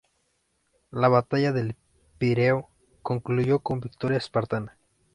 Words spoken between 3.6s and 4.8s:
victoria espartana.